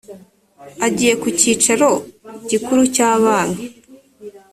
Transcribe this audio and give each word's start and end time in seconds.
agiye 0.85 1.13
ku 1.21 1.27
cyicaro 1.39 1.89
gikuru 2.49 2.81
cya 2.95 3.09
banki 3.21 3.65